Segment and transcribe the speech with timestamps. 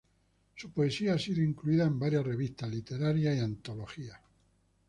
[0.55, 4.17] Su poesía ha sido incluida en varias revistas literarias y antologías.